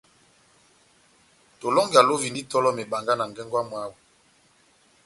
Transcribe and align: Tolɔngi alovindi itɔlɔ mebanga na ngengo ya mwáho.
Tolɔngi 1.59 1.97
alovindi 2.01 2.39
itɔlɔ 2.43 2.69
mebanga 2.77 3.13
na 3.15 3.25
ngengo 3.29 3.55
ya 3.61 3.65
mwáho. 3.69 3.93